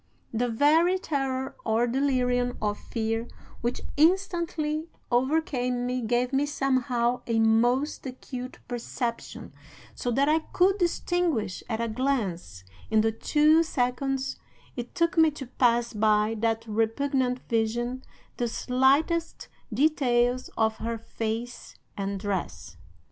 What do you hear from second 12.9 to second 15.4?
the two seconds it took me